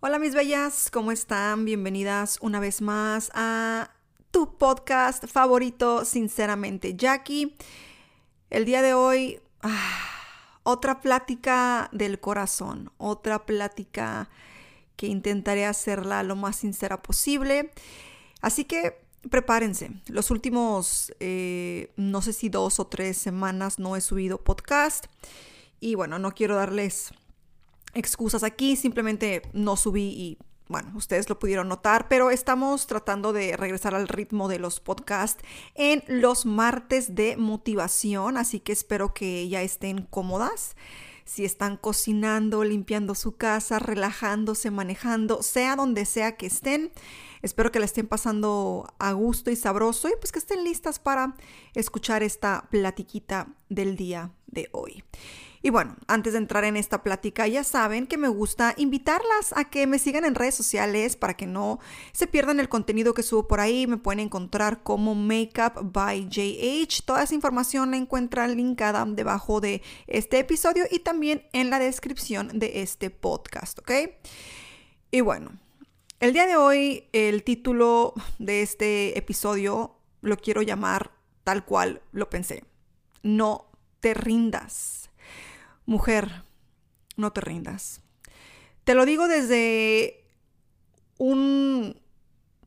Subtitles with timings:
[0.00, 1.64] Hola mis bellas, ¿cómo están?
[1.64, 3.90] Bienvenidas una vez más a
[4.30, 7.56] tu podcast favorito, sinceramente, Jackie.
[8.48, 9.98] El día de hoy, ah,
[10.62, 14.30] otra plática del corazón, otra plática
[14.94, 17.72] que intentaré hacerla lo más sincera posible.
[18.40, 19.90] Así que prepárense.
[20.06, 25.06] Los últimos, eh, no sé si dos o tres semanas no he subido podcast.
[25.80, 27.12] Y bueno, no quiero darles
[27.94, 30.38] excusas aquí, simplemente no subí y
[30.68, 35.42] bueno, ustedes lo pudieron notar, pero estamos tratando de regresar al ritmo de los podcasts
[35.74, 40.76] en los martes de motivación, así que espero que ya estén cómodas.
[41.24, 46.90] Si están cocinando, limpiando su casa, relajándose, manejando, sea donde sea que estén,
[47.42, 51.36] espero que la estén pasando a gusto y sabroso y pues que estén listas para
[51.74, 55.04] escuchar esta platiquita del día de hoy.
[55.68, 59.68] Y bueno, antes de entrar en esta plática, ya saben que me gusta invitarlas a
[59.68, 61.78] que me sigan en redes sociales para que no
[62.12, 63.86] se pierdan el contenido que subo por ahí.
[63.86, 67.02] Me pueden encontrar como Makeup by JH.
[67.04, 72.58] Toda esa información la encuentran linkada debajo de este episodio y también en la descripción
[72.58, 73.90] de este podcast, ¿ok?
[75.10, 75.50] Y bueno,
[76.18, 81.10] el día de hoy el título de este episodio lo quiero llamar
[81.44, 82.64] tal cual lo pensé.
[83.22, 83.66] No
[84.00, 85.07] te rindas.
[85.88, 86.42] Mujer,
[87.16, 88.02] no te rindas.
[88.84, 90.22] Te lo digo desde
[91.16, 91.98] un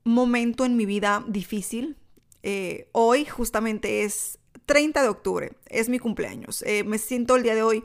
[0.03, 1.97] momento en mi vida difícil.
[2.41, 6.63] Eh, hoy justamente es 30 de octubre, es mi cumpleaños.
[6.63, 7.83] Eh, me siento el día de hoy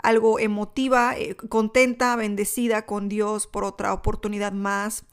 [0.00, 5.04] algo emotiva, eh, contenta, bendecida con Dios por otra oportunidad más,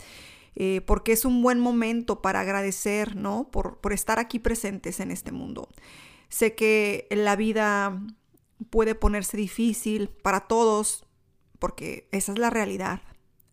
[0.86, 3.50] porque es un buen momento para agradecer, ¿no?
[3.50, 5.68] Por, por estar aquí presentes en este mundo.
[6.30, 8.00] Sé que la vida
[8.64, 11.06] puede ponerse difícil para todos,
[11.60, 13.02] porque esa es la realidad.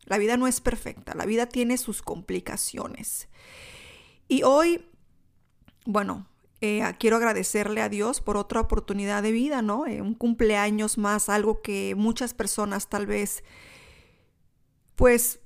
[0.05, 3.29] La vida no es perfecta, la vida tiene sus complicaciones.
[4.29, 4.85] Y hoy,
[5.85, 6.27] bueno,
[6.61, 9.87] eh, quiero agradecerle a Dios por otra oportunidad de vida, ¿no?
[9.87, 13.45] Eh, un cumpleaños más, algo que muchas personas tal vez,
[14.97, 15.41] pues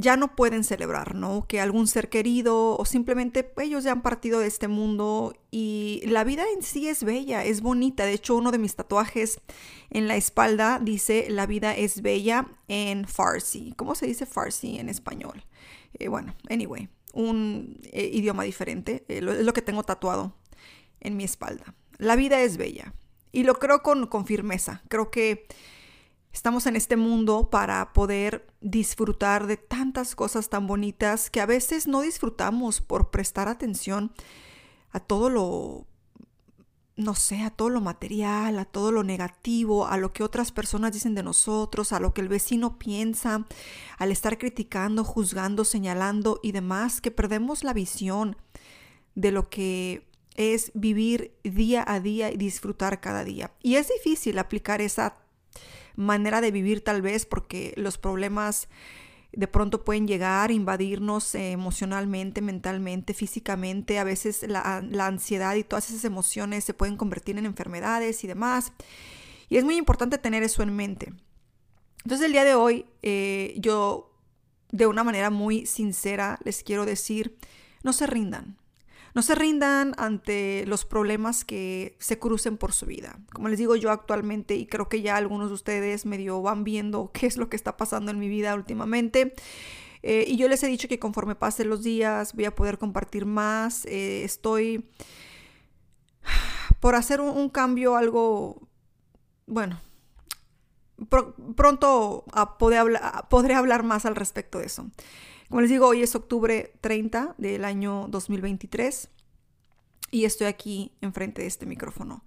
[0.00, 1.46] ya no pueden celebrar, ¿no?
[1.48, 6.22] Que algún ser querido o simplemente ellos ya han partido de este mundo y la
[6.22, 8.04] vida en sí es bella, es bonita.
[8.04, 9.40] De hecho, uno de mis tatuajes
[9.90, 13.72] en la espalda dice la vida es bella en Farsi.
[13.76, 15.44] ¿Cómo se dice Farsi en español?
[15.94, 19.04] Eh, bueno, anyway, un eh, idioma diferente.
[19.08, 20.36] Eh, es lo que tengo tatuado
[21.00, 21.74] en mi espalda.
[21.96, 22.94] La vida es bella
[23.32, 24.82] y lo creo con firmeza.
[24.88, 25.46] Creo que
[26.38, 31.88] Estamos en este mundo para poder disfrutar de tantas cosas tan bonitas que a veces
[31.88, 34.12] no disfrutamos por prestar atención
[34.92, 35.84] a todo lo,
[36.94, 40.92] no sé, a todo lo material, a todo lo negativo, a lo que otras personas
[40.92, 43.44] dicen de nosotros, a lo que el vecino piensa,
[43.98, 48.36] al estar criticando, juzgando, señalando y demás, que perdemos la visión
[49.16, 50.06] de lo que
[50.36, 53.50] es vivir día a día y disfrutar cada día.
[53.60, 55.16] Y es difícil aplicar esa
[55.98, 58.68] manera de vivir tal vez porque los problemas
[59.32, 63.98] de pronto pueden llegar, invadirnos emocionalmente, mentalmente, físicamente.
[63.98, 68.72] A veces la, ansiedad y todas esas emociones se pueden convertir en enfermedades y demás.
[69.48, 71.12] Y es muy importante tener eso en mente.
[72.04, 74.14] Entonces el día de hoy eh, yo
[74.70, 77.36] de una manera muy sincera les quiero decir,
[77.82, 78.56] no se rindan.
[79.18, 83.18] No se rindan ante los problemas que se crucen por su vida.
[83.32, 87.10] Como les digo yo actualmente, y creo que ya algunos de ustedes medio van viendo
[87.12, 89.34] qué es lo que está pasando en mi vida últimamente.
[90.04, 93.26] Eh, y yo les he dicho que conforme pasen los días voy a poder compartir
[93.26, 93.86] más.
[93.86, 94.88] Eh, estoy
[96.78, 98.68] por hacer un, cambio, algo,
[99.48, 99.80] bueno,
[101.56, 102.24] pronto
[102.60, 104.88] podré hablar más al respecto de eso.
[105.48, 109.08] Como les digo, hoy es octubre 30 del año 2023
[110.10, 112.24] y estoy aquí enfrente de este micrófono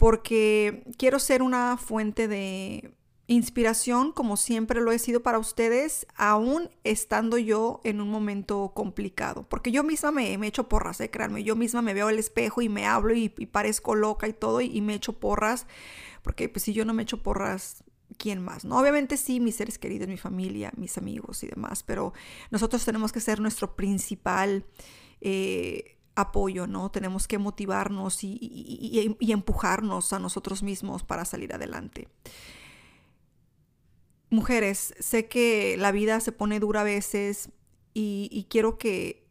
[0.00, 2.94] porque quiero ser una fuente de
[3.26, 9.46] inspiración como siempre lo he sido para ustedes, aún estando yo en un momento complicado.
[9.46, 12.62] Porque yo misma me, me echo porras, eh, créanme, yo misma me veo al espejo
[12.62, 15.66] y me hablo y, parezco loca y todo y, y, me echo porras,
[16.22, 17.84] porque pues si yo no me echo porras,
[18.16, 18.78] quién más, ¿no?
[18.78, 22.12] Obviamente sí, mis seres queridos, mi familia, mis amigos y demás, pero
[22.50, 24.64] nosotros tenemos que ser nuestro principal
[25.20, 26.90] eh, apoyo, ¿no?
[26.90, 32.08] Tenemos que motivarnos y, empujarnos a nosotros mismos para salir adelante.
[34.28, 37.50] Mujeres, sé que la vida se pone dura a veces
[37.94, 39.26] y, quiero que,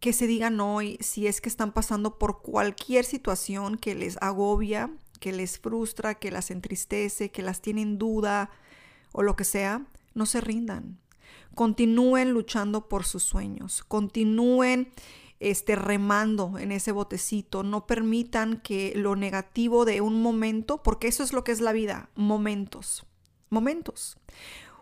[0.00, 4.90] que se digan hoy si es que están pasando por cualquier situación que les agobia,
[5.24, 8.50] que les frustra, que las entristece, que las tiene en duda
[9.10, 10.98] o lo que sea, no se rindan.
[11.54, 14.92] continúen luchando por sus sueños, continúen
[15.40, 21.22] este, remando en ese botecito, no permitan que lo negativo de un momento, porque eso
[21.22, 23.06] es lo que es la vida, momentos,
[23.48, 24.18] momentos.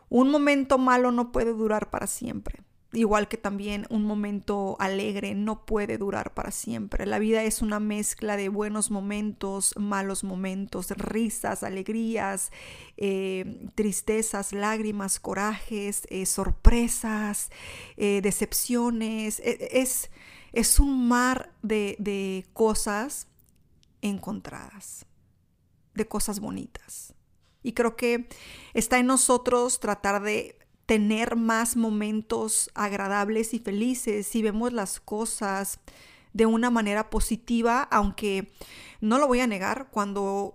[0.08, 2.64] Un momento malo no puede durar para siempre.
[2.94, 7.06] Igual que también un momento alegre no puede durar para siempre.
[7.06, 12.52] La vida es una mezcla de buenos momentos, malos momentos, risas, alegrías,
[12.98, 17.50] eh, tristezas, lágrimas, corajes, eh, sorpresas,
[17.96, 19.40] eh, decepciones.
[19.40, 20.10] E, es,
[20.52, 23.26] es un mar de, de cosas
[24.02, 25.06] encontradas,
[25.94, 27.14] de cosas bonitas.
[27.62, 28.28] Y creo que
[28.74, 30.58] está en nosotros tratar de
[30.92, 35.80] tener más momentos agradables y felices si vemos las cosas
[36.34, 38.52] de una manera positiva, aunque
[39.00, 40.54] no lo voy a negar, cuando,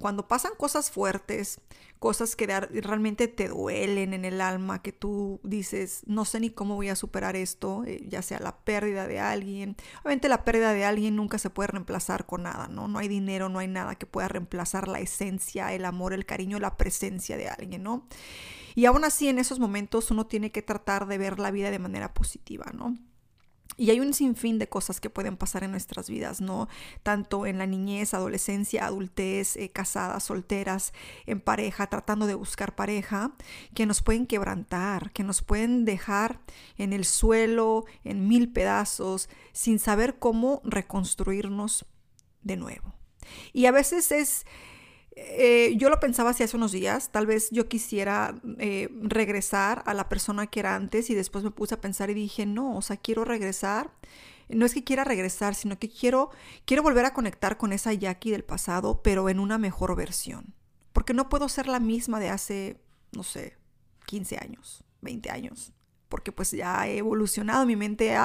[0.00, 1.60] cuando pasan cosas fuertes,
[1.98, 6.76] cosas que realmente te duelen en el alma, que tú dices, no sé ni cómo
[6.76, 9.76] voy a superar esto, eh, ya sea la pérdida de alguien.
[10.00, 12.88] Obviamente la pérdida de alguien nunca se puede reemplazar con nada, ¿no?
[12.88, 16.58] No hay dinero, no hay nada que pueda reemplazar la esencia, el amor, el cariño,
[16.60, 18.06] la presencia de alguien, ¿no?
[18.76, 21.78] Y aún así en esos momentos uno tiene que tratar de ver la vida de
[21.78, 22.94] manera positiva, ¿no?
[23.78, 26.68] Y hay un sinfín de cosas que pueden pasar en nuestras vidas, ¿no?
[27.02, 30.92] Tanto en la niñez, adolescencia, adultez, eh, casadas, solteras,
[31.24, 33.32] en pareja, tratando de buscar pareja,
[33.74, 36.40] que nos pueden quebrantar, que nos pueden dejar
[36.76, 41.86] en el suelo, en mil pedazos, sin saber cómo reconstruirnos
[42.42, 42.94] de nuevo.
[43.54, 44.46] Y a veces es
[45.18, 50.10] eh, yo lo pensaba hace unos días, tal vez yo quisiera eh, regresar a la
[50.10, 52.98] persona que era antes y después me puse a pensar y dije, no, o sea,
[52.98, 53.90] quiero regresar.
[54.48, 56.30] No es que quiera regresar, sino que quiero,
[56.66, 60.54] quiero volver a conectar con esa Jackie del pasado, pero en una mejor versión.
[60.92, 62.80] Porque no puedo ser la misma de hace,
[63.12, 63.56] no sé,
[64.06, 65.72] 15 años, 20 años
[66.08, 68.16] porque pues ya he evolucionado, mi mente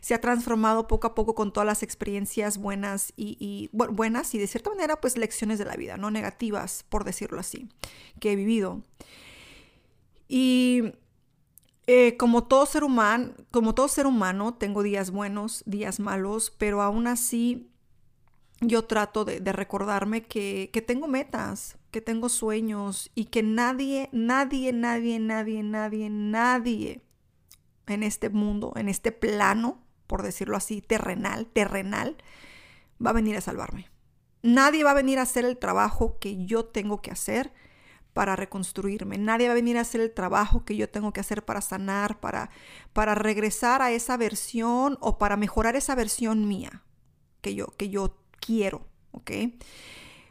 [0.00, 4.46] se ha transformado poco a poco con todas las experiencias buenas y, buenas y de
[4.46, 7.68] cierta manera pues lecciones de la vida, no negativas, por decirlo así,
[8.20, 8.82] que he vivido.
[10.28, 10.92] Y
[11.86, 16.82] eh, como todo ser humano, como todo ser humano, tengo días buenos, días malos, pero
[16.82, 17.70] aún así
[18.60, 24.72] yo trato de, recordarme que, que, tengo metas, que tengo sueños y que nadie, nadie,
[24.72, 27.05] nadie, nadie, nadie, nadie
[27.86, 32.16] en este mundo, en este plano, por decirlo así, terrenal, terrenal,
[33.04, 33.88] va a venir a salvarme.
[34.42, 37.52] Nadie va a venir a hacer el trabajo que yo tengo que hacer
[38.12, 39.18] para reconstruirme.
[39.18, 42.20] Nadie va a venir a hacer el trabajo que yo tengo que hacer para sanar,
[42.20, 42.50] para,
[42.92, 46.82] para regresar a esa versión o para mejorar esa versión mía
[47.42, 49.32] que yo, que yo quiero, ¿ok?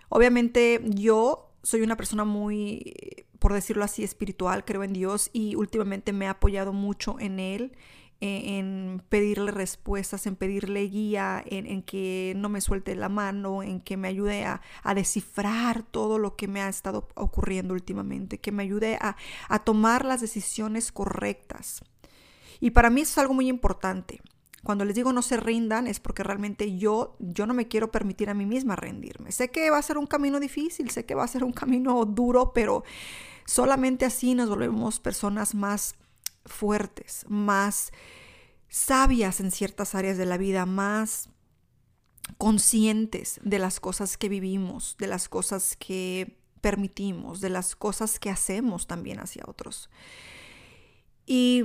[0.09, 6.13] Obviamente yo soy una persona muy por decirlo así, espiritual, creo en Dios y últimamente
[6.13, 7.73] me ha apoyado mucho en Él,
[8.19, 13.81] e, en, pedirle respuestas, en pedirle guía, en, que no me suelte la mano, en
[13.81, 14.61] que me ayude a,
[14.95, 19.15] descifrar todo lo que me ha estado ocurriendo últimamente, que me ayude a,
[19.47, 21.83] a tomar las decisiones correctas.
[22.59, 24.21] Y para mí es algo muy importante.
[24.63, 28.31] Cuando les digo no se rindan es porque realmente yo, yo no me quiero permitir
[28.31, 29.31] a mí misma rendirme.
[29.31, 32.03] Sé que va a ser un camino difícil, sé que va a ser un camino
[32.05, 32.83] duro, pero
[33.45, 35.95] Solamente así nos volvemos personas más
[36.45, 37.91] fuertes, más
[38.69, 41.29] sabias en ciertas áreas de la vida, más
[42.37, 48.31] conscientes de las cosas que vivimos, de las cosas que permitimos, de las cosas que
[48.31, 49.89] hacemos también hacia otros.
[51.27, 51.63] Y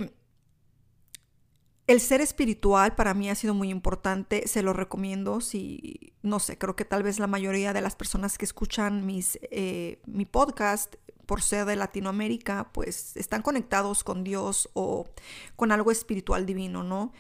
[1.87, 6.59] el ser espiritual para mí ha sido muy importante, se lo recomiendo si, no sé,
[6.59, 10.95] creo que tal vez la mayoría de las personas que escuchan mis, eh, mi podcast
[11.31, 15.07] por ser de Latinoamérica, pues están conectados con Dios o
[15.55, 17.13] con algo espiritual divino, ¿no?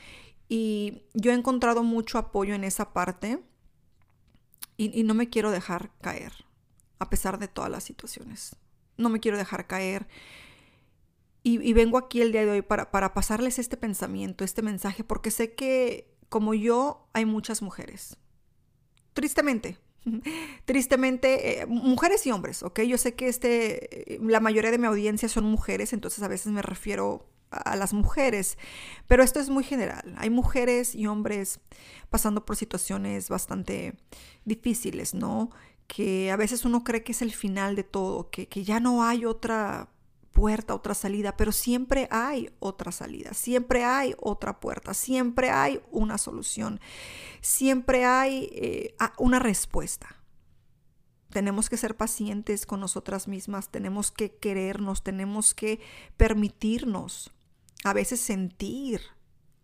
[0.48, 3.40] Y yo he encontrado mucho apoyo en esa parte
[4.76, 6.32] y, no me quiero dejar caer,
[6.98, 8.56] a pesar de todas las situaciones.
[8.96, 10.08] No me quiero dejar caer.
[11.44, 15.30] Y, vengo aquí el día de hoy para, para pasarles este pensamiento, este mensaje, porque
[15.30, 18.16] sé que como yo hay muchas mujeres.
[19.12, 19.78] Tristemente,
[20.64, 22.80] Tristemente, eh, mujeres y hombres, ¿ok?
[22.82, 26.62] Yo sé que este, la mayoría de mi audiencia son mujeres, entonces a veces me
[26.62, 28.58] refiero a, las mujeres,
[29.06, 30.14] pero esto es muy general.
[30.18, 31.60] Hay mujeres y hombres
[32.08, 33.94] pasando por situaciones bastante
[34.44, 35.50] difíciles, ¿no?
[35.86, 39.04] Que a veces uno cree que es el final de todo, que, que ya no
[39.04, 39.88] hay otra
[40.32, 46.18] puerta, otra salida, pero siempre hay otra salida, siempre hay otra puerta, siempre hay una
[46.18, 46.80] solución,
[47.40, 50.16] siempre hay eh, una respuesta.
[51.30, 55.80] Tenemos que ser pacientes con nosotras mismas, tenemos que querernos, tenemos que
[56.16, 57.30] permitirnos
[57.84, 59.00] a veces sentir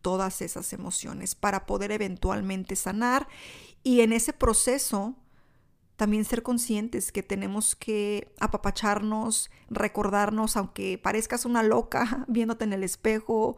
[0.00, 3.26] todas esas emociones para poder eventualmente sanar
[3.82, 5.16] y en ese proceso
[5.96, 12.84] también ser conscientes que tenemos que apapacharnos, recordarnos, aunque parezcas una loca viéndote en el
[12.84, 13.56] espejo,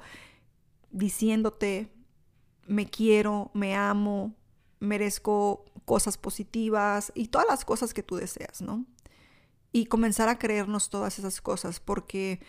[0.90, 1.92] diciéndote,
[2.66, 4.34] me quiero, me amo,
[4.80, 8.84] merezco cosas positivas y todas las cosas que tú deseas, ¿no?
[9.72, 12.40] Y comenzar a creernos todas esas cosas, porque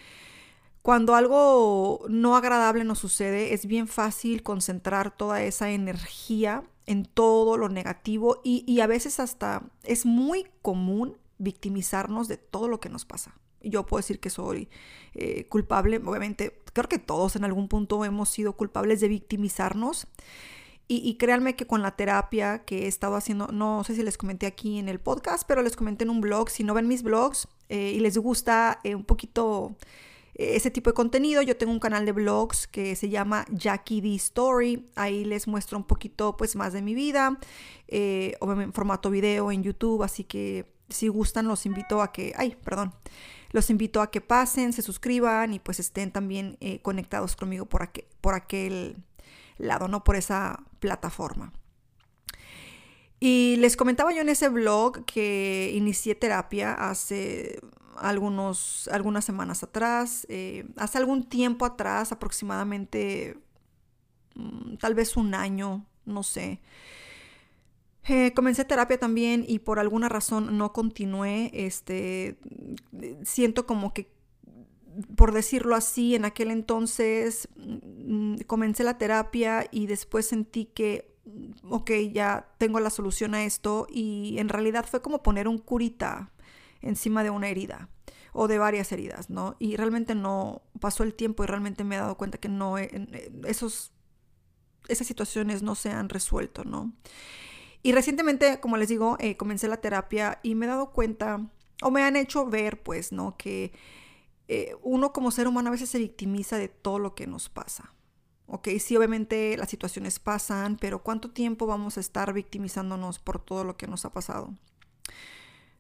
[0.82, 7.56] cuando algo no agradable nos sucede, es bien fácil concentrar toda esa energía en todo
[7.56, 13.06] lo negativo y, a veces hasta es muy común victimizarnos de todo lo que nos
[13.06, 13.36] pasa.
[13.62, 14.70] Yo puedo decir que soy
[15.14, 20.08] eh, culpable, obviamente, creo que todos en algún punto hemos sido culpables de victimizarnos.
[20.92, 24.48] Y, créanme que con la terapia que he estado haciendo, no sé si les comenté
[24.48, 27.48] aquí en el podcast, pero les comenté en un blog, si no ven mis blogs
[27.70, 29.76] eh, y les gusta eh, un poquito
[30.40, 31.42] ese tipo de contenido.
[31.42, 34.90] Yo tengo un canal de blogs que se llama Jackie D Story.
[34.96, 37.38] Ahí les muestro un poquito pues más de mi vida,
[37.90, 40.02] eh, en formato video en YouTube.
[40.02, 42.94] Así que si gustan los invito a que, ay, perdón,
[43.52, 47.90] los invito a que pasen, se suscriban y pues estén también eh, conectados conmigo por,
[48.22, 48.96] por aquel
[49.58, 51.52] lado, no por esa plataforma.
[53.20, 57.60] Y les comentaba yo en ese blog que inicié terapia hace
[58.02, 63.38] algunos, algunas semanas atrás, eh, hace algún tiempo atrás, aproximadamente
[64.36, 66.62] mm, tal vez un año, no sé.
[68.08, 71.52] Eh, comencé terapia también y por alguna razón no continué.
[71.54, 72.38] Este,
[73.24, 74.12] siento como que,
[75.16, 81.14] por decirlo así, en aquel entonces mm, comencé la terapia y después sentí que,
[81.70, 86.32] ok, ya tengo la solución a esto y en realidad fue como poner un curita
[86.82, 87.90] encima de una herida
[88.34, 89.56] o de varias heridas, ¿no?
[89.60, 93.92] Y realmente no pasó el tiempo y realmente me he dado cuenta que no, esos,
[94.88, 96.94] esas situaciones no se han resuelto, ¿no?
[97.82, 101.50] Y recientemente, como les digo, eh, comencé la terapia y me he dado cuenta,
[101.82, 103.38] o me han hecho ver, pues, ¿no?
[103.38, 103.72] Que
[104.48, 107.94] eh, uno como ser humano a veces se victimiza de todo lo que nos pasa.
[108.48, 113.64] Ok, sí, obviamente las situaciones pasan, pero ¿cuánto tiempo vamos a estar victimizándonos por todo
[113.64, 114.56] lo que nos ha pasado?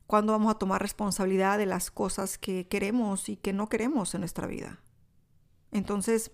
[0.10, 4.22] Cuándo vamos a tomar responsabilidad de las cosas que queremos y que no queremos en
[4.22, 4.80] nuestra vida.
[5.72, 6.32] Entonces,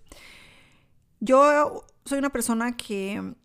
[1.20, 3.36] yo soy una persona que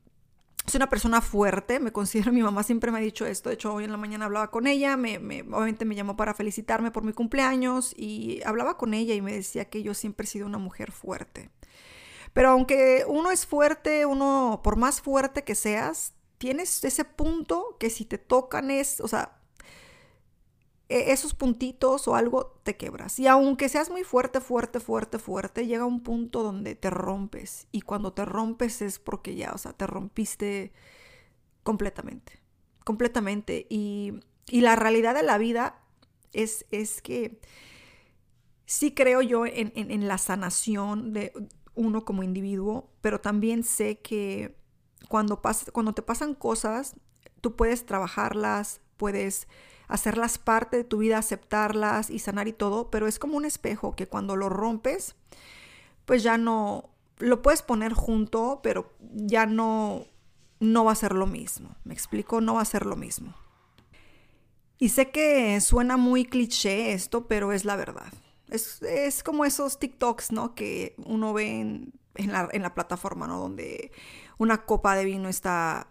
[0.66, 3.74] soy una persona fuerte, me considero, mi mamá siempre me ha dicho esto, de hecho
[3.74, 7.12] hoy en la mañana hablaba con ella, me, obviamente me llamó para felicitarme por mi
[7.12, 10.92] cumpleaños y hablaba con ella y me decía que yo siempre he sido una mujer
[10.92, 11.50] fuerte.
[12.32, 17.90] Pero aunque uno es fuerte, uno, por más fuerte que seas, tienes ese punto que
[17.90, 19.39] si te tocan es, o sea,
[20.90, 23.20] esos puntitos o algo te quebras.
[23.20, 27.68] Y aunque seas muy fuerte, fuerte, fuerte, fuerte, llega un punto donde te rompes.
[27.70, 30.72] Y cuando te rompes es porque ya, o sea, te rompiste
[31.62, 32.40] completamente.
[32.84, 33.66] Completamente.
[33.70, 35.80] Y, la realidad de la vida
[36.32, 37.40] es, es que
[38.66, 41.32] sí creo yo en, la sanación de
[41.76, 44.56] uno como individuo, pero también sé que
[45.08, 45.40] cuando,
[45.72, 46.96] cuando te pasan cosas,
[47.40, 49.46] tú puedes trabajarlas, puedes
[49.90, 53.94] hacerlas parte de tu vida, aceptarlas y sanar y todo, pero es como un espejo
[53.96, 55.16] que cuando lo rompes,
[56.04, 60.06] pues ya no, lo puedes poner junto, pero ya no,
[60.60, 61.76] no va a ser lo mismo.
[61.84, 62.40] ¿Me explico?
[62.40, 63.34] No va a ser lo mismo.
[64.78, 68.12] Y sé que suena muy cliché esto, pero es la verdad.
[68.48, 70.54] Es, como esos TikToks, ¿no?
[70.54, 73.38] Que uno ve en, la, en la plataforma, ¿no?
[73.38, 73.92] Donde
[74.38, 75.88] una copa de vino está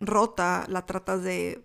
[0.00, 1.62] rota, la tratas de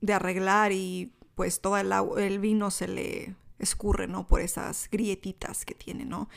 [0.00, 4.26] de arreglar y pues todo el, el vino se le escurre, ¿no?
[4.26, 6.28] Por esas grietitas que tiene, ¿no?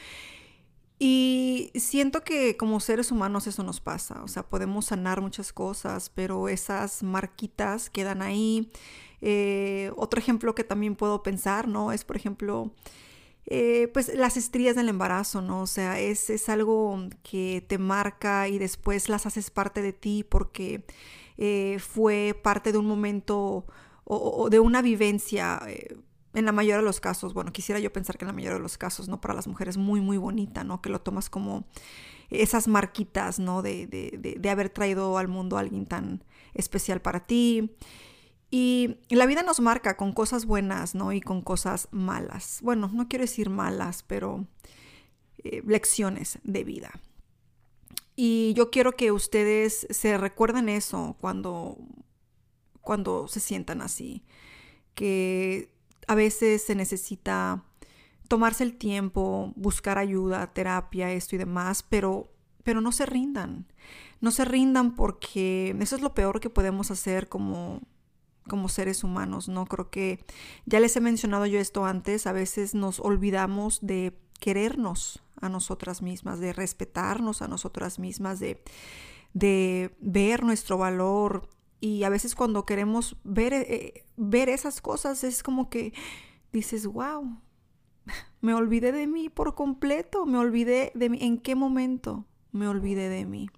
[0.99, 6.09] Y siento que como seres humanos eso nos pasa, o sea, podemos sanar muchas cosas,
[6.09, 8.71] pero esas marquitas quedan ahí.
[9.19, 11.91] Eh, otro ejemplo que también puedo pensar, ¿no?
[11.91, 12.71] Es, por ejemplo,
[13.45, 15.63] eh, pues las estrías del embarazo, ¿no?
[15.63, 20.23] O sea, es, es algo que te marca y después las haces parte de ti
[20.23, 20.85] porque
[21.37, 23.65] eh, fue parte de un momento
[24.05, 25.97] o, de una vivencia, eh,
[26.33, 28.63] en la mayoría de los casos, bueno, quisiera yo pensar que en la mayoría de
[28.63, 29.21] los casos, ¿no?
[29.21, 30.81] Para las mujeres muy, muy bonita, ¿no?
[30.81, 31.65] Que lo tomas como
[32.29, 33.61] esas marquitas, ¿no?
[33.61, 36.23] De, de, de, haber traído al mundo a alguien tan
[36.53, 37.75] especial para ti.
[38.49, 41.11] Y la vida nos marca con cosas buenas, ¿no?
[41.11, 42.59] Y con cosas malas.
[42.61, 44.45] Bueno, no quiero decir malas, pero
[45.43, 46.91] eh, lecciones de vida.
[48.15, 51.77] Y yo quiero que ustedes se recuerden eso cuando,
[52.81, 54.23] cuando se sientan así,
[54.93, 55.73] que
[56.07, 57.63] a veces se necesita
[58.27, 62.31] tomarse el tiempo, buscar ayuda, terapia, esto y demás, pero,
[62.63, 63.67] pero no se rindan.
[64.21, 67.81] No se rindan porque eso es lo peor que podemos hacer como,
[68.47, 69.65] como seres humanos, ¿no?
[69.65, 70.23] Creo que
[70.65, 76.01] ya les he mencionado yo esto antes, a veces nos olvidamos de querernos a nosotras
[76.01, 78.61] mismas, de respetarnos a nosotras mismas, de,
[79.33, 81.47] de ver nuestro valor.
[81.79, 85.93] Y a veces cuando queremos ver, eh, ver esas cosas es como que
[86.51, 87.39] dices, wow,
[88.41, 91.19] me olvidé de mí por completo, me olvidé de mí.
[91.21, 93.49] ¿En qué momento me olvidé de mí?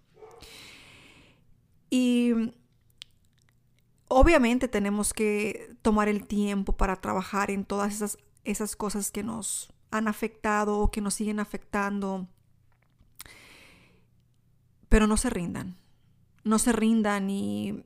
[1.90, 2.54] Y
[4.08, 9.75] obviamente tenemos que tomar el tiempo para trabajar en todas esas, esas cosas que nos
[9.92, 12.28] han afectado o que nos siguen afectando.
[14.90, 15.78] Pero no se rindan.
[16.44, 17.84] No se rindan y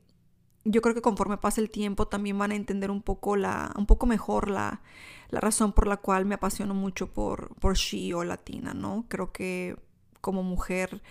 [0.64, 3.86] yo creo que conforme pase el tiempo también van a entender un poco la, un
[3.86, 4.82] poco mejor la,
[5.30, 9.06] la razón por la cual me apasiono mucho por, por She o Latina, ¿no?
[9.08, 9.76] Creo que
[10.20, 11.02] como mujer,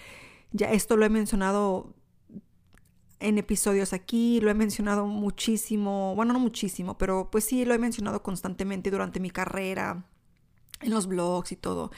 [0.51, 1.93] ya esto lo he mencionado
[3.19, 7.79] en episodios aquí, lo he mencionado muchísimo, bueno, no muchísimo, pero pues sí, lo he
[7.79, 10.05] mencionado constantemente durante mi carrera,
[10.81, 11.91] en los blogs y todo.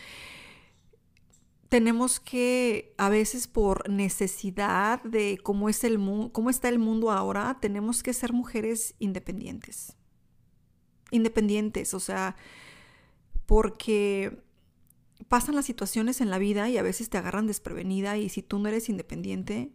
[1.70, 6.00] Tenemos que, a veces por necesidad de cómo, es el
[6.32, 9.96] cómo está el mundo ahora, tenemos que ser mujeres independientes.
[11.12, 12.36] Independientes, o sea,
[13.46, 14.44] porque
[15.28, 18.60] pasan las situaciones en la vida y a veces te agarran desprevenida y si tú
[18.60, 19.72] no eres independiente,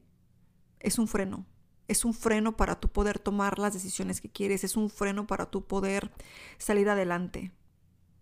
[0.80, 1.46] es un freno.
[1.88, 5.50] Es un freno para tú poder tomar las decisiones que quieres, es un freno para
[5.50, 6.12] tú poder
[6.58, 7.52] salir adelante.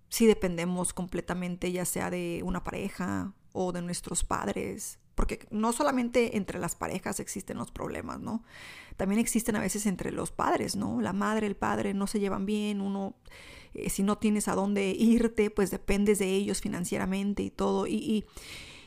[0.09, 6.37] Si dependemos completamente ya sea de una pareja o de nuestros padres, porque no solamente
[6.37, 8.45] entre las parejas existen los problemas, ¿no?
[8.97, 11.01] También existen a veces entre los padres, ¿no?
[11.01, 13.15] La madre, el padre no se llevan bien, uno,
[13.75, 17.87] eh, si no tienes a dónde irte, pues dependes de ellos financieramente y todo.
[17.87, 18.25] y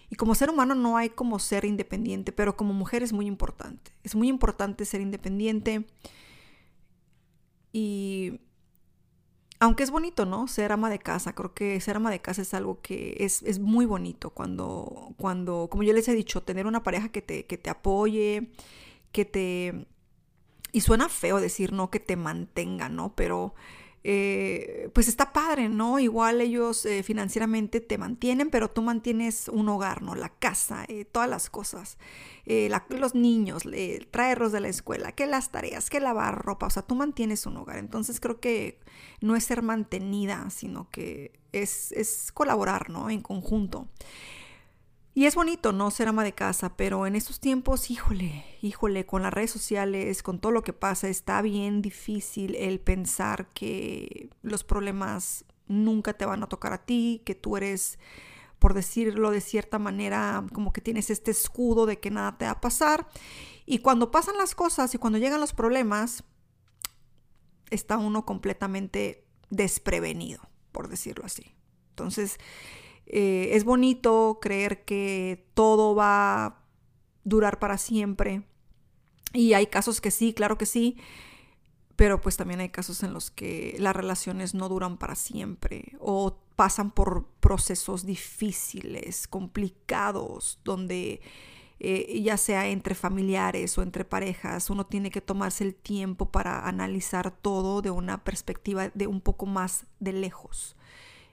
[0.10, 3.92] y como ser humano no hay como ser independiente, pero como mujer es muy importante.
[4.04, 5.86] Es muy importante ser independiente.
[7.74, 8.40] Y
[9.60, 10.48] aunque es bonito, ¿no?
[10.48, 11.34] Ser ama de casa.
[11.34, 15.84] Creo que ser ama de casa es algo que es, muy bonito cuando, cuando, como
[15.84, 18.52] yo les he dicho, tener una pareja que te, que te apoye,
[19.12, 19.88] que te...
[20.74, 21.90] Y suena feo decir, ¿no?
[21.90, 23.16] Que te mantenga, ¿no?
[23.16, 23.56] Pero
[24.10, 26.00] eh, pues está padre, ¿no?
[26.00, 30.16] Igual ellos eh, financieramente te mantienen, pero tú mantienes un hogar, ¿no?
[30.16, 31.98] La casa, eh, todas las cosas,
[32.46, 33.64] los niños,
[34.10, 37.58] traerlos de la escuela, que las tareas, que lavar ropa, o sea, tú mantienes un
[37.58, 37.80] hogar.
[37.80, 38.80] Entonces creo que
[39.20, 43.10] no es ser mantenida, sino que es, es colaborar, ¿no?
[43.10, 43.90] En conjunto.
[45.18, 45.90] Y es bonito, ¿no?
[45.90, 50.38] Ser ama de casa, pero en estos tiempos, híjole, híjole, con las redes sociales, con
[50.38, 56.44] todo lo que pasa, está bien difícil el pensar que los problemas nunca te van
[56.44, 57.98] a tocar a ti, que tú eres,
[58.60, 62.52] por decirlo de cierta manera, como que tienes este escudo de que nada te va
[62.52, 63.08] a pasar.
[63.66, 66.26] Y cuando pasan las cosas y cuando llegan los problemas,
[67.72, 71.56] está uno completamente desprevenido, por decirlo así.
[71.90, 72.38] Entonces,
[73.08, 76.60] eh, es bonito creer que todo va a
[77.24, 78.44] durar para siempre.
[79.34, 80.98] Y hay casos que sí, claro que sí,
[81.96, 86.38] pero pues también hay casos en los que las relaciones no duran para siempre o
[86.56, 91.22] pasan por procesos difíciles, complicados, donde
[91.80, 96.68] eh, ya sea entre familiares o entre parejas, uno tiene que tomarse el tiempo para
[96.68, 100.76] analizar todo de una perspectiva de un poco más de lejos,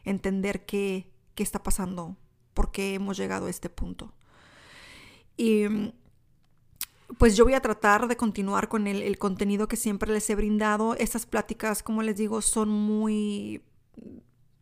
[0.04, 2.16] entender que qué está pasando,
[2.55, 4.12] por qué hemos llegado a este punto.
[5.37, 5.64] Y
[7.18, 10.94] pues yo voy a tratar de continuar con el, contenido que siempre les he brindado.
[10.94, 13.62] Estas pláticas, como les digo, son muy...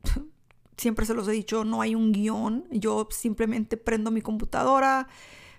[0.76, 2.66] Siempre se los he dicho, no hay un guion.
[2.70, 5.06] Yo simplemente prendo mi computadora,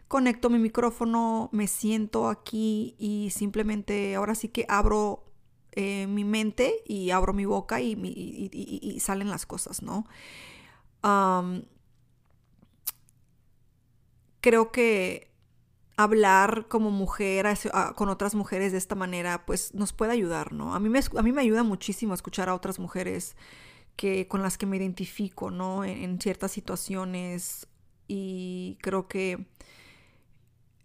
[0.08, 5.24] conecto mi micrófono, me siento aquí y simplemente ahora sí que abro
[5.72, 7.94] eh, mi mente y abro mi boca y,
[8.52, 10.06] y salen las cosas, ¿no?
[14.42, 15.34] Creo que
[15.96, 17.46] hablar como mujer
[17.96, 20.74] con otras mujeres de esta manera, pues nos puede ayudar, ¿no?
[20.74, 23.36] A mí me, a mí me ayuda muchísimo escuchar a otras mujeres
[23.96, 25.84] que, con las que me identifico, ¿no?
[25.86, 27.68] En, ciertas situaciones
[28.08, 29.46] y creo que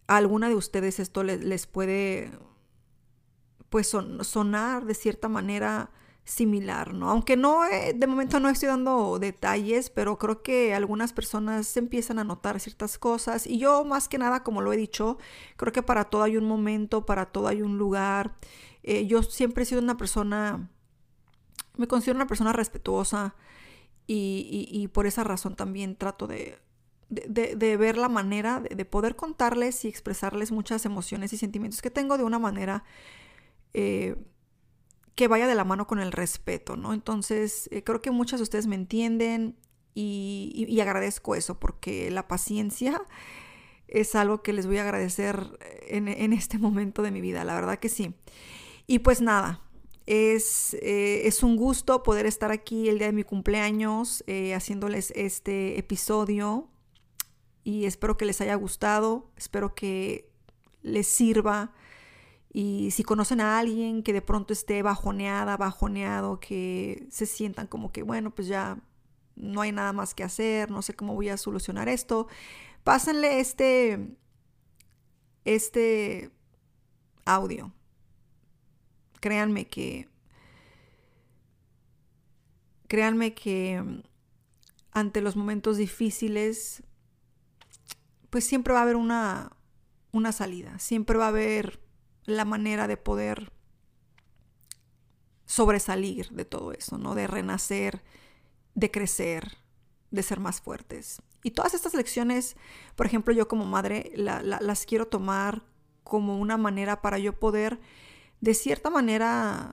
[0.07, 2.31] a alguna de ustedes esto les, les puede,
[3.71, 5.91] pues, sonar de cierta manera
[6.29, 7.11] similar, ¿no?
[7.11, 12.19] Aunque no, eh, de momento no estoy dando detalles, pero creo que algunas personas empiezan
[12.19, 15.17] a notar ciertas cosas y yo más que nada, como lo he dicho,
[15.57, 18.37] creo que para todo hay un momento, para todo hay un lugar.
[18.83, 20.69] Eh, yo siempre he sido una persona,
[21.77, 23.35] me considero una persona respetuosa
[24.07, 26.59] y, por esa razón también trato de,
[27.09, 32.25] ver la manera de, poder contarles y expresarles muchas emociones y sentimientos que tengo de
[32.25, 32.85] una manera
[33.75, 34.17] eh,
[35.19, 36.95] que vaya de la mano con el respeto, ¿no?
[36.95, 39.57] Entonces, eh, creo que muchas de ustedes me entienden
[39.93, 43.03] y, agradezco eso porque la paciencia
[43.89, 47.57] es algo que les voy a agradecer en, en, este momento de mi vida, la
[47.57, 48.15] verdad que sí.
[48.87, 49.61] Y pues nada,
[50.07, 55.13] es, eh, es, un gusto poder estar aquí el día de mi cumpleaños eh, haciéndoles
[55.17, 56.69] este episodio
[57.65, 60.31] y espero que les haya gustado, espero que
[60.83, 61.73] les sirva
[62.53, 67.93] y si conocen a alguien que de pronto esté bajoneada, bajoneado, que se sientan como
[67.93, 68.79] que bueno, pues ya
[69.37, 72.27] no hay nada más que hacer, no sé cómo voy a solucionar esto,
[72.85, 74.17] pásenle este,
[75.45, 76.31] este
[77.25, 77.73] audio.
[79.21, 80.09] Créanme que,
[82.87, 84.01] créanme que mm,
[84.93, 86.83] ante los momentos difíciles,
[88.31, 89.53] pues siempre va a haber una,
[90.13, 91.88] una salida, siempre va a haber
[92.29, 93.53] la manera de poder
[95.47, 97.15] sobresalir de todo eso, ¿no?
[97.15, 98.03] De renacer,
[98.75, 99.59] de crecer,
[100.11, 101.23] de ser más fuertes.
[101.43, 102.57] Y todas estas lecciones,
[102.97, 105.63] por ejemplo, yo como madre las quiero tomar
[106.05, 107.81] como una manera para yo poder
[108.41, 109.73] de cierta manera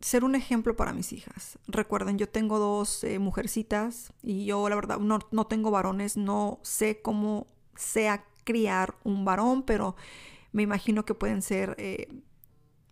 [0.00, 1.58] ser un ejemplo para mis hijas.
[1.66, 7.00] Recuerden, yo tengo dos eh, mujercitas y yo la verdad no, tengo varones, no sé
[7.00, 9.96] cómo sea criar un varón, pero
[10.54, 12.06] me imagino que pueden ser eh,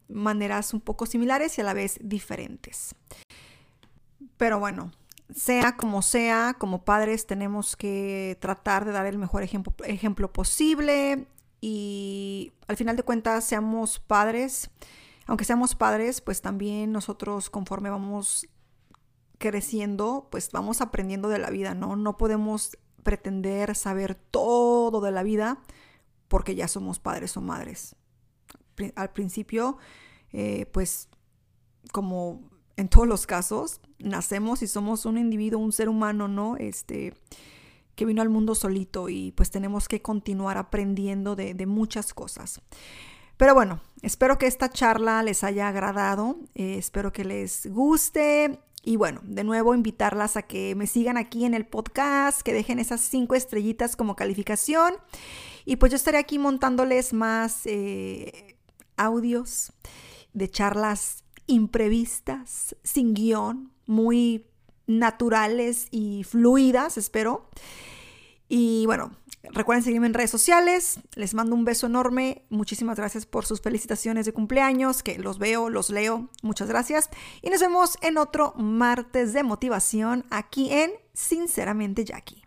[0.08, 2.96] maneras un poco similares y a la vez diferentes.
[4.36, 4.90] Pero bueno,
[5.32, 11.28] sea como sea, como padres tenemos que tratar de dar el mejor ejemplo, ejemplo posible
[11.60, 14.68] y al final de cuentas seamos padres,
[15.26, 18.48] aunque seamos padres, pues también nosotros conforme vamos
[19.38, 21.94] creciendo, pues vamos aprendiendo de la vida, ¿no?
[21.94, 25.62] No podemos pretender saber todo de la vida
[26.32, 27.94] porque ya somos padres o madres.
[28.96, 29.76] Al principio,
[30.32, 31.10] eh, pues
[31.92, 32.40] como
[32.78, 36.56] en todos los casos, nacemos y somos un individuo, un ser humano, ¿no?
[36.56, 37.12] Este,
[37.94, 42.62] que vino al mundo solito y pues tenemos que continuar aprendiendo de, muchas cosas.
[43.36, 48.96] Pero bueno, espero que esta charla les haya agradado, eh, espero que les guste y
[48.96, 53.02] bueno, de nuevo invitarlas a que me sigan aquí en el podcast, que dejen esas
[53.02, 54.94] cinco estrellitas como calificación
[55.64, 58.56] y pues yo estaré aquí montándoles más eh,
[58.96, 59.72] audios
[60.32, 64.46] de charlas imprevistas, sin guion, muy
[64.86, 67.48] naturales y fluidas, espero.
[68.48, 69.12] Y bueno,
[69.52, 71.00] recuerden seguirme en redes sociales.
[71.14, 72.44] Les mando un beso enorme.
[72.50, 76.28] Muchísimas gracias por sus felicitaciones de cumpleaños, que los veo, los leo.
[76.42, 77.08] Muchas gracias.
[77.40, 82.41] Y nos vemos en otro martes de motivación aquí en Sinceramente Jackie.